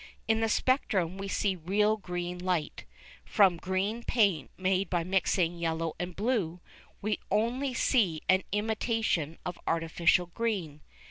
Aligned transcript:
In 0.27 0.39
the 0.39 0.49
spectrum 0.49 1.19
we 1.19 1.27
see 1.27 1.55
real 1.55 1.95
green 1.95 2.39
light; 2.39 2.85
from 3.23 3.57
green 3.57 4.01
paint 4.01 4.49
made 4.57 4.89
by 4.89 5.03
mixing 5.03 5.59
yellow 5.59 5.93
and 5.99 6.15
blue, 6.15 6.59
we 7.03 7.19
only 7.29 7.75
see 7.75 8.23
an 8.27 8.41
imitation 8.51 9.37
or 9.45 9.53
artificial 9.67 10.25
green. 10.25 10.81